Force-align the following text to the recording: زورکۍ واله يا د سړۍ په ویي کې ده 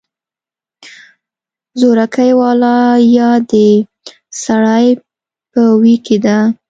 زورکۍ 1.79 2.31
واله 2.39 2.75
يا 3.17 3.31
د 3.51 3.53
سړۍ 4.43 4.87
په 5.51 5.61
ویي 5.79 5.97
کې 6.05 6.17
ده 6.25 6.37